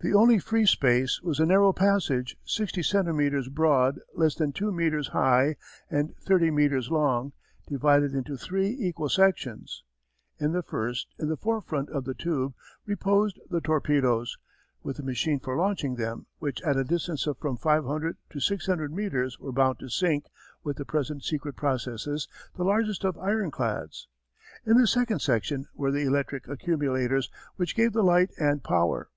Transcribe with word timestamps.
The 0.00 0.14
only 0.14 0.38
free 0.38 0.64
space 0.64 1.20
was 1.20 1.38
a 1.38 1.44
narrow 1.44 1.74
passage, 1.74 2.38
sixty 2.42 2.82
centimetres 2.82 3.50
broad, 3.50 4.00
less 4.14 4.34
than 4.34 4.50
two 4.54 4.72
metres 4.72 5.08
high, 5.08 5.56
and 5.90 6.16
thirty 6.16 6.50
metres 6.50 6.90
long, 6.90 7.34
divided 7.68 8.14
into 8.14 8.38
three 8.38 8.68
equal 8.68 9.10
sections. 9.10 9.84
In 10.38 10.52
the 10.52 10.62
first, 10.62 11.14
in 11.18 11.28
the 11.28 11.36
forefront 11.36 11.90
of 11.90 12.04
the 12.06 12.14
tube, 12.14 12.54
reposed 12.86 13.38
the 13.50 13.60
torpedoes, 13.60 14.38
with 14.82 14.96
the 14.96 15.02
machine 15.02 15.38
for 15.38 15.54
launching 15.54 15.96
them, 15.96 16.24
which 16.38 16.62
at 16.62 16.78
a 16.78 16.82
distance 16.84 17.26
of 17.26 17.36
from 17.36 17.58
500 17.58 18.16
to 18.30 18.40
600 18.40 18.90
metres 18.90 19.38
were 19.38 19.52
bound 19.52 19.78
to 19.80 19.90
sink, 19.90 20.30
with 20.64 20.78
the 20.78 20.86
present 20.86 21.24
secret 21.24 21.56
processes, 21.56 22.26
the 22.56 22.64
largest 22.64 23.04
of 23.04 23.18
ironclads. 23.18 24.08
In 24.64 24.78
the 24.78 24.86
second 24.86 25.18
section 25.18 25.66
were 25.74 25.90
the 25.92 26.06
electric 26.06 26.48
accumulators 26.48 27.30
which 27.56 27.76
gave 27.76 27.92
the 27.92 28.02
light 28.02 28.30
and 28.40 28.64
power. 28.64 29.10